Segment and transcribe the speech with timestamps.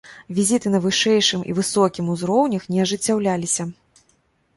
[0.37, 3.63] Візіты на вышэйшым і высокім узроўнях не ажыццяўляліся.